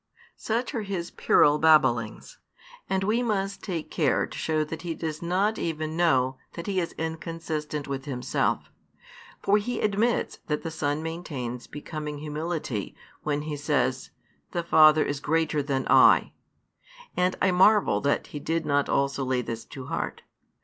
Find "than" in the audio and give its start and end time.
15.61-15.85